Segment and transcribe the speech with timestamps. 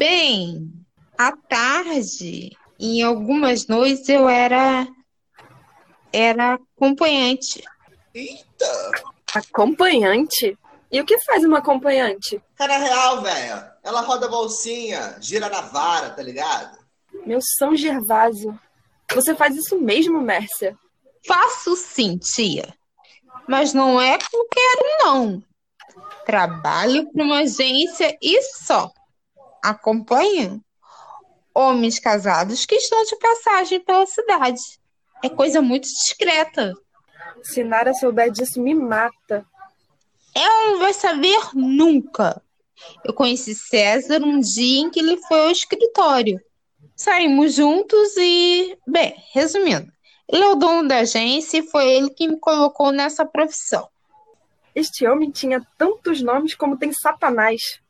[0.00, 0.72] Bem,
[1.18, 4.88] à tarde, em algumas noites eu era
[6.10, 7.62] era acompanhante.
[8.14, 8.92] Eita!
[9.34, 10.56] Acompanhante?
[10.90, 12.42] E o que faz uma acompanhante?
[12.56, 13.62] Cara real, velho.
[13.82, 16.78] Ela roda a bolsinha, gira na vara, tá ligado?
[17.26, 18.58] Meu São Gervásio.
[19.14, 20.78] Você faz isso mesmo, Mércia?
[21.26, 22.72] Faço sim, tia.
[23.46, 25.44] Mas não é qualquer um, não.
[26.24, 28.90] Trabalho para uma agência e só.
[29.62, 30.62] Acompanho
[31.54, 34.60] homens casados que estão de passagem pela cidade.
[35.22, 36.72] É coisa muito discreta.
[37.42, 39.44] Se Nara souber disso, me mata.
[40.34, 42.40] Ela não vai saber nunca.
[43.04, 46.40] Eu conheci César um dia em que ele foi ao escritório.
[46.96, 49.90] Saímos juntos e, bem, resumindo,
[50.28, 53.88] ele é o dono da agência e foi ele que me colocou nessa profissão.
[54.74, 57.80] Este homem tinha tantos nomes como tem Satanás.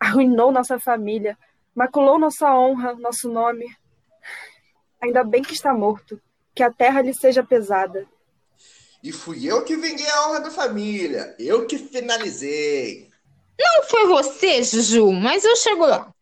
[0.00, 1.36] Arruinou nossa família,
[1.74, 3.66] maculou nossa honra, nosso nome.
[5.00, 6.20] Ainda bem que está morto,
[6.54, 8.06] que a terra lhe seja pesada.
[9.02, 13.08] E fui eu que vinguei a honra da família, eu que finalizei.
[13.58, 16.12] Não foi você, Juju, mas eu chego lá.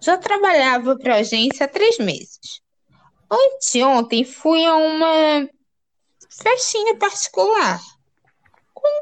[0.00, 2.60] Já trabalhava para a agência há três meses.
[3.30, 5.48] Anteontem fui a uma
[6.28, 7.80] festinha particular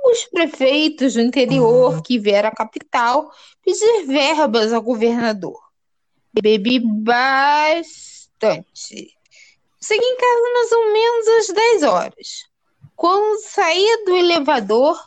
[0.05, 3.31] os prefeitos do interior que vieram à capital
[3.65, 5.61] pedir verbas ao governador.
[6.33, 7.85] Bebi bastante.
[9.81, 12.45] Segui em casa mais ou menos às 10 horas.
[12.97, 14.99] Quando saía do elevador,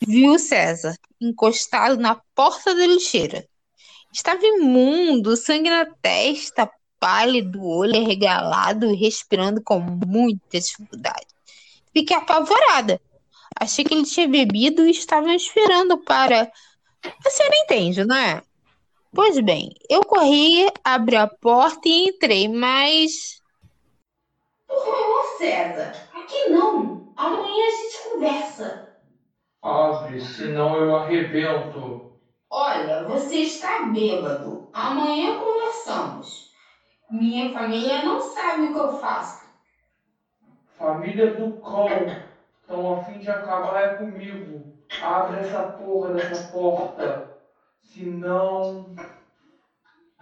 [0.00, 3.46] vi o César encostado na porta da lixeira.
[4.12, 11.26] Estava imundo, sangue na testa, pálido, olho arregalado e respirando com muita dificuldade.
[11.92, 13.00] Fiquei apavorada.
[13.58, 16.50] Achei que ele tinha bebido e estava esperando para.
[17.02, 18.42] A senhora entende, não é?
[19.12, 23.40] Pois bem, eu corri, abri a porta e entrei, mas.
[24.68, 27.12] Por favor, César, aqui não.
[27.16, 28.88] Amanhã a gente conversa.
[29.62, 32.12] Abre, senão eu arrebento.
[32.48, 34.68] Olha, você está bêbado.
[34.72, 36.50] Amanhã conversamos.
[37.10, 39.44] Minha família não sabe o que eu faço.
[40.78, 42.29] Família do cão.
[42.70, 44.64] Estão a fim de acabar é comigo.
[45.02, 47.20] Abre essa porra dessa porta.
[47.82, 48.94] Senão.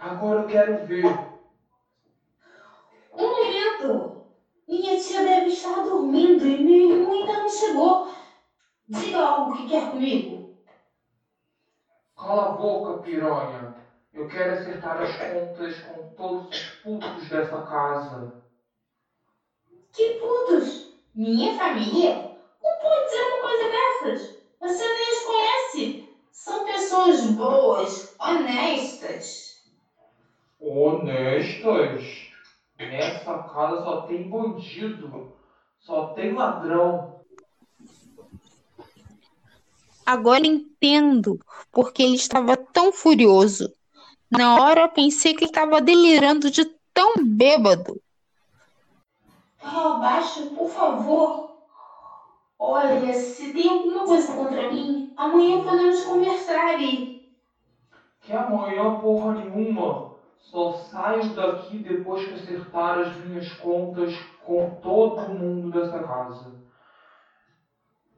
[0.00, 1.20] Agora eu quero ver.
[3.14, 4.10] Um momento.
[4.72, 8.03] Minha tia deve estar dormindo e meu irmão ainda não chegou.
[8.91, 10.42] Diga algo que quer comigo.
[12.19, 13.70] Cala a boca, piranha.
[14.16, 18.32] Eu quero acertar as contas com todos os putos dessa casa.
[19.94, 20.86] Que putos?
[21.19, 22.28] Minha família?
[22.88, 24.38] Não pode dizer uma coisa dessas.
[24.60, 26.09] Você nem os conhece.
[26.32, 29.62] São pessoas boas, honestas.
[30.59, 32.28] Honestas?
[32.78, 35.32] Nessa casa só tem bandido.
[35.81, 37.21] Só tem ladrão.
[40.06, 41.38] Agora entendo
[41.71, 43.71] porque ele estava tão furioso.
[44.31, 48.00] Na hora eu pensei que ele estava delirando de tão bêbado.
[49.59, 51.47] Fala baixo, por favor.
[52.59, 57.33] Olha, se tem alguma coisa contra mim, amanhã podemos conversar e.
[58.21, 60.17] Que amanhã porra nenhuma.
[60.39, 64.15] Só saio daqui depois que acertar as minhas contas
[64.45, 66.53] com todo mundo dessa casa.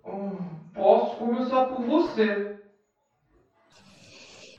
[0.04, 2.60] Hum, posso começar por você.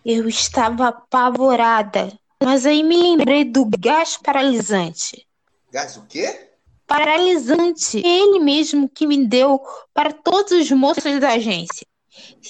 [0.06, 2.12] Eu estava apavorada,
[2.44, 5.28] mas aí me lembrei do gás paralisante.
[5.72, 6.51] Gás o quê?
[6.92, 8.06] Paralisante.
[8.06, 9.62] Ele mesmo que me deu
[9.94, 11.88] para todos os moços da agência.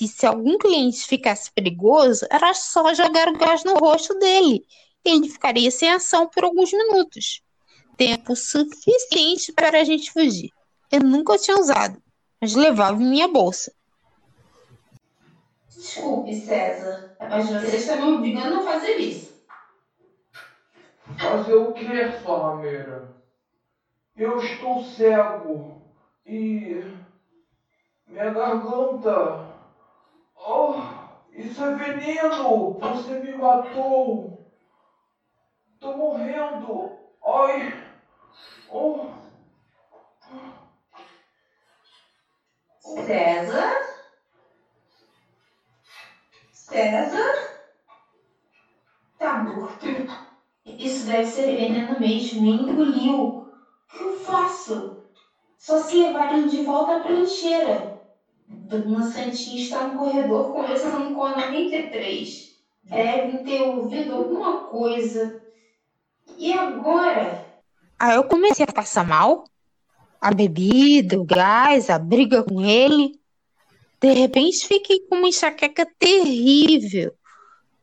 [0.02, 4.66] E se algum cliente ficasse perigoso, era só jogar o gás no rosto dele.
[5.06, 7.44] Ele ficaria sem ação por alguns minutos.
[7.96, 10.50] Tempo suficiente para a gente fugir.
[10.92, 12.02] Eu nunca tinha usado,
[12.42, 13.72] mas levava em minha bolsa.
[15.70, 19.32] Desculpe, César, mas você está me obrigando a fazer isso.
[21.20, 21.86] Fazer o que,
[22.24, 23.21] sua rameira?
[24.24, 25.68] Eu estou cego
[26.28, 26.80] e
[28.08, 29.44] minha garganta.
[30.38, 30.76] Oh,
[31.34, 32.78] isso é veneno!
[32.78, 34.32] Você me matou!
[35.82, 36.88] Tô morrendo!
[37.26, 37.74] Ai!
[38.70, 39.08] Oh.
[43.04, 43.68] César?
[46.54, 47.58] César?
[49.20, 49.88] Tá morto.
[50.80, 52.46] Isso deve ser veneno mesmo.
[52.46, 53.41] Ele engoliu.
[54.02, 54.98] O eu faço?
[55.58, 58.02] Só se levarem de volta para a lixeira.
[58.48, 62.56] Dona Santinha está no corredor conversando com a 93.
[62.84, 65.42] Devem ter ouvido alguma coisa.
[66.38, 67.46] E agora?
[68.00, 69.44] Aí eu comecei a passar mal.
[70.20, 73.20] A bebida, o gás, a briga com ele.
[74.02, 77.14] De repente fiquei com uma enxaqueca terrível.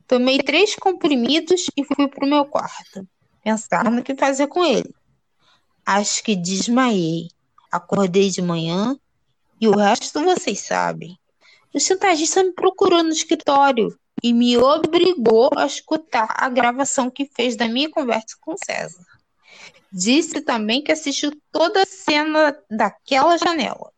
[0.06, 3.06] Tomei três comprimidos e fui pro meu quarto,
[3.44, 4.92] pensar no que fazer com ele.
[5.90, 7.30] Acho que desmaiei.
[7.72, 8.94] Acordei de manhã
[9.58, 11.18] e o resto vocês sabem.
[11.72, 17.56] O chantagista me procurou no escritório e me obrigou a escutar a gravação que fez
[17.56, 19.02] da minha conversa com César.
[19.90, 23.90] Disse também que assistiu toda a cena daquela janela.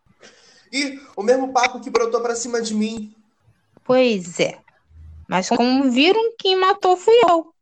[0.73, 3.13] E o mesmo papo que brotou pra cima de mim.
[3.83, 4.61] Pois é.
[5.29, 7.53] Mas como viram, quem matou fui eu.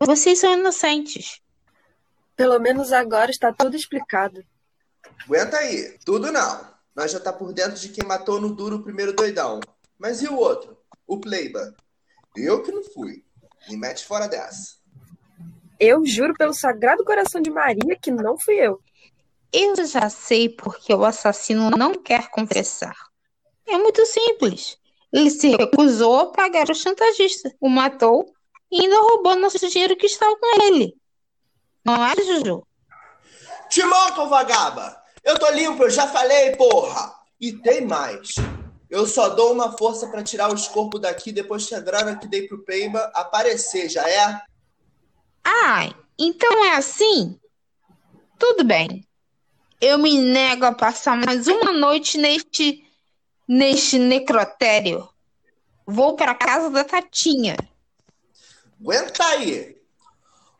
[0.00, 1.43] Vocês são inocentes.
[2.36, 4.44] Pelo menos agora está tudo explicado.
[5.24, 5.98] Aguenta aí.
[6.04, 6.74] Tudo não.
[6.94, 9.60] Nós já tá por dentro de quem matou no duro o primeiro doidão.
[9.98, 10.76] Mas e o outro?
[11.06, 11.74] O Pleiba.
[12.36, 13.24] Eu que não fui.
[13.68, 14.76] Me mete fora dessa.
[15.78, 18.80] Eu juro pelo Sagrado Coração de Maria que não fui eu.
[19.52, 22.96] Eu já sei porque o assassino não quer confessar.
[23.66, 24.76] É muito simples.
[25.12, 28.26] Ele se recusou a pagar o chantagista, o matou
[28.70, 30.94] e ainda roubou nosso dinheiro que estava com ele.
[31.84, 32.66] Não é, Juju?
[33.68, 35.02] Timão, vagaba!
[35.22, 37.14] Eu tô limpo, eu já falei, porra!
[37.40, 38.36] E tem mais.
[38.88, 42.28] Eu só dou uma força pra tirar os corpos daqui depois que a grana que
[42.28, 44.40] dei pro Peiba aparecer, já é?
[45.44, 47.38] Ah, então é assim?
[48.38, 49.06] Tudo bem.
[49.80, 52.82] Eu me nego a passar mais uma noite neste
[53.46, 55.08] neste necrotério.
[55.86, 57.56] Vou para casa da Tatinha.
[58.80, 59.76] Aguenta aí.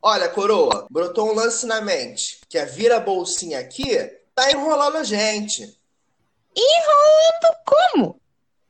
[0.06, 3.96] Olha, coroa, brotou um lance na mente, que a vira bolsinha aqui
[4.34, 5.62] tá enrolando a gente.
[6.54, 8.20] Enrolando como?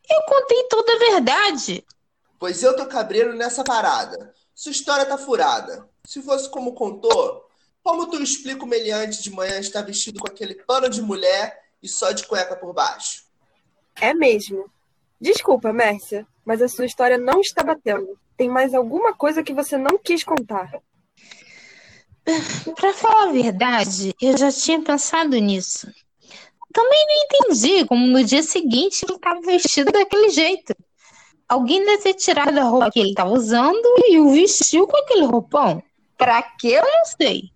[0.08, 1.84] Eu contei toda a verdade.
[2.38, 4.32] Pois eu tô cabreiro nessa parada.
[4.54, 5.88] Sua história tá furada.
[6.04, 7.44] Se fosse como contou,
[7.82, 11.88] como tu explica o meliante de manhã estar vestido com aquele pano de mulher e
[11.88, 13.24] só de cueca por baixo?
[13.96, 14.70] É mesmo.
[15.20, 18.16] Desculpa, Mércia, mas a sua história não está batendo.
[18.36, 20.70] Tem mais alguma coisa que você não quis contar?
[22.74, 25.86] Pra falar a verdade, eu já tinha pensado nisso.
[26.72, 30.74] Também não entendi como no dia seguinte ele estava vestido daquele jeito.
[31.48, 35.26] Alguém deve ter tirado a roupa que ele estava usando e o vestiu com aquele
[35.26, 35.82] roupão.
[36.16, 36.68] Pra quê?
[36.68, 37.50] Eu não sei.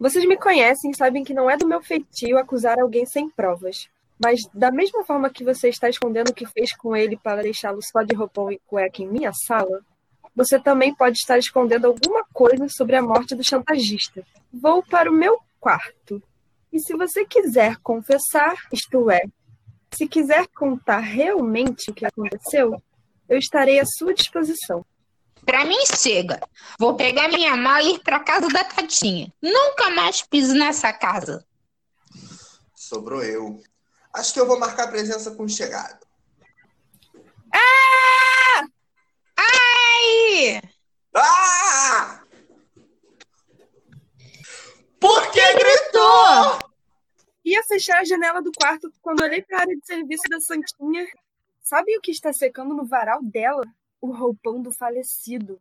[0.00, 3.88] Vocês me conhecem e sabem que não é do meu feitio acusar alguém sem provas.
[4.22, 7.80] Mas da mesma forma que você está escondendo o que fez com ele para deixá-lo
[7.82, 9.80] só de roupão e cueca em minha sala,
[10.34, 14.24] você também pode estar escondendo alguma coisa sobre a morte do chantagista.
[14.52, 16.22] Vou para o meu quarto.
[16.72, 19.22] E se você quiser confessar, isto é,
[19.94, 22.80] se quiser contar realmente o que aconteceu,
[23.28, 24.84] eu estarei à sua disposição.
[25.44, 26.40] Pra mim chega.
[26.78, 29.32] Vou pegar minha mala e ir pra casa da Tatinha.
[29.40, 31.44] Nunca mais piso nessa casa.
[32.74, 33.62] Sobrou eu.
[34.12, 36.06] Acho que eu vou marcar presença com o chegado.
[37.52, 38.27] Ah!
[39.88, 40.60] Ai!
[41.14, 42.22] Ah!
[45.00, 46.68] Por que gritou?
[47.44, 51.06] Ia fechar a janela do quarto quando olhei para a área de serviço da Santinha.
[51.62, 53.64] Sabe o que está secando no varal dela?
[54.00, 55.58] O roupão do falecido.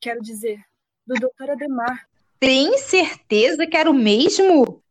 [0.00, 0.60] Quero dizer,
[1.06, 1.50] do Dr.
[1.50, 2.08] Ademar.
[2.38, 4.82] Tem certeza que era o mesmo?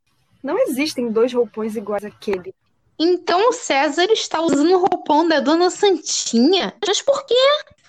[0.43, 2.53] Não existem dois roupões iguais àquele.
[2.99, 6.75] Então o César está usando o roupão da dona Santinha.
[6.85, 7.35] Mas por quê?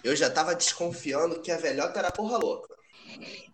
[0.07, 2.73] Eu já tava desconfiando que a velhota era porra louca.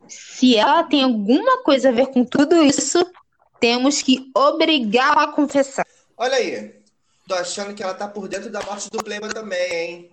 [0.06, 3.10] Se ela tem alguma coisa a ver com tudo isso,
[3.58, 5.86] temos que obrigá-la a confessar.
[6.14, 6.78] Olha aí.
[7.26, 10.10] Tô achando que ela tá por dentro da morte do Playboy também, hein?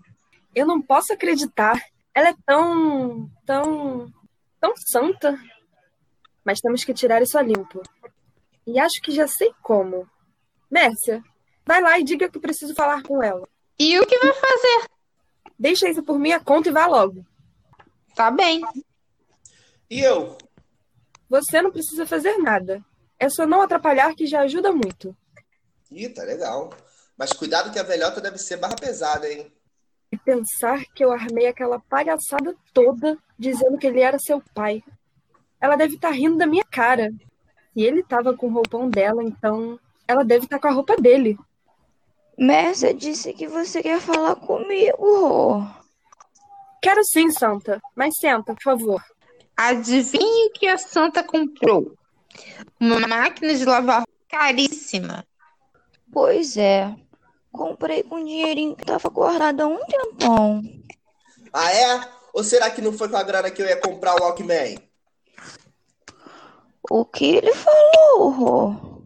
[0.55, 1.77] Eu não posso acreditar.
[2.15, 3.29] Ela é tão.
[3.45, 4.09] tão.
[4.61, 5.37] tão santa.
[6.45, 7.81] Mas temos que tirar isso a limpo.
[8.65, 10.07] E acho que já sei como.
[10.71, 11.21] Mércia,
[11.65, 13.45] vai lá e diga que preciso falar com ela.
[13.77, 14.98] E o que vai fazer?
[15.59, 17.25] Deixa isso por minha conta e vá logo.
[18.15, 18.61] Tá bem.
[19.89, 20.37] E eu?
[21.29, 22.83] Você não precisa fazer nada.
[23.19, 25.15] É só não atrapalhar que já ajuda muito.
[25.91, 26.69] Ih, tá legal.
[27.17, 29.51] Mas cuidado que a velhota deve ser barra pesada, hein?
[30.11, 34.81] E pensar que eu armei aquela palhaçada toda dizendo que ele era seu pai.
[35.59, 37.11] Ela deve estar rindo da minha cara.
[37.73, 41.37] Se ele tava com o roupão dela, então ela deve estar com a roupa dele.
[42.39, 45.67] Mércia disse que você quer falar comigo.
[46.81, 47.81] Quero sim, Santa.
[47.93, 49.03] Mas senta, por favor.
[49.57, 51.93] Adivinhe o que a Santa comprou?
[52.79, 55.27] Uma máquina de lavar caríssima.
[56.13, 56.95] Pois é.
[57.51, 60.61] Comprei com um dinheirinho que tava guardado há um tempão.
[61.51, 62.09] Ah, é?
[62.31, 64.79] Ou será que não foi com a grana que eu ia comprar o Walkman?
[66.89, 69.05] O que ele falou, Rô?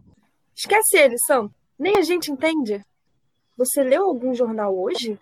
[0.54, 1.50] Esquece ele, Sam.
[1.76, 2.84] Nem a gente entende.
[3.56, 5.18] Você leu algum jornal hoje?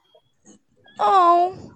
[0.98, 1.72] Não.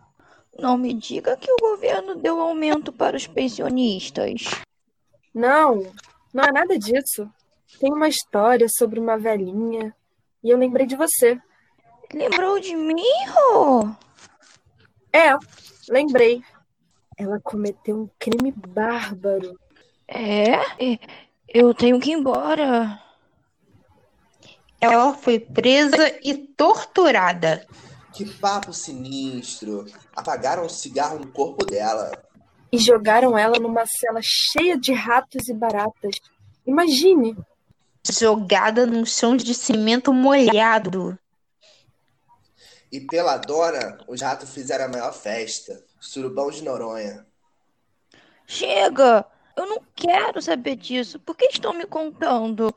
[0.59, 4.43] Não me diga que o governo deu aumento para os pensionistas.
[5.35, 5.93] Não,
[6.33, 7.31] não é nada disso.
[7.79, 9.95] Tem uma história sobre uma velhinha
[10.43, 11.39] e eu lembrei de você.
[12.15, 13.91] Lembrou de mim, Rô?
[15.13, 15.37] É,
[15.91, 16.43] lembrei.
[17.19, 19.59] Ela cometeu um crime bárbaro.
[20.09, 20.55] É?
[20.83, 20.99] É,
[21.49, 23.03] Eu tenho que ir embora.
[24.81, 27.67] Ela foi presa e torturada.
[28.13, 29.87] Que papo sinistro.
[30.15, 32.13] Apagaram um cigarro no corpo dela.
[32.71, 36.17] E jogaram ela numa cela cheia de ratos e baratas.
[36.67, 37.37] Imagine!
[38.09, 41.19] Jogada num chão de cimento molhado.
[42.91, 45.83] E pela dona, os ratos fizeram a maior festa.
[46.01, 47.27] Surubão de Noronha.
[48.47, 49.27] Chega!
[49.57, 51.19] Eu não quero saber disso.
[51.19, 52.75] Por que estão me contando?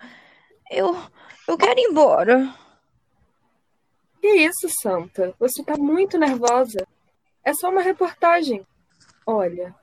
[0.69, 0.95] Eu,
[1.47, 2.53] eu quero ir embora.
[4.21, 5.33] Que isso, Santa?
[5.39, 6.85] Você tá muito nervosa.
[7.43, 8.65] É só uma reportagem.
[9.25, 9.73] Olha,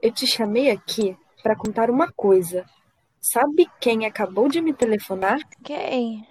[0.00, 2.64] eu te chamei aqui para contar uma coisa.
[3.20, 5.38] Sabe quem acabou de me telefonar?
[5.62, 6.26] Quem?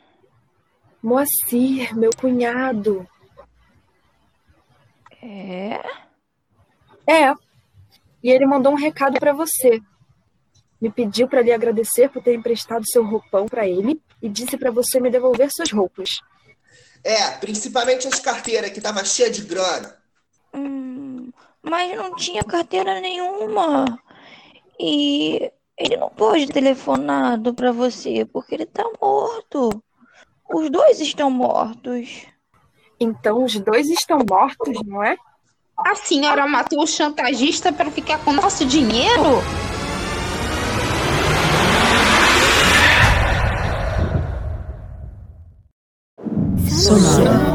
[1.02, 3.08] Moacir, meu cunhado.
[5.22, 5.82] É?
[7.08, 7.34] É.
[8.22, 9.82] E ele mandou um recado para você.
[10.84, 14.70] Me pediu para lhe agradecer por ter emprestado seu roupão para ele e disse para
[14.70, 16.20] você me devolver suas roupas.
[17.02, 19.98] É, principalmente as carteiras que tava cheia de grana.
[20.54, 23.98] Hum, mas não tinha carteira nenhuma.
[24.78, 29.82] E ele não pode ter telefonado para você porque ele tá morto.
[30.54, 32.26] Os dois estão mortos.
[33.00, 35.16] Então os dois estão mortos, não é?
[35.78, 39.42] A senhora matou o chantagista para ficar com nosso dinheiro?
[46.94, 47.53] Sonora.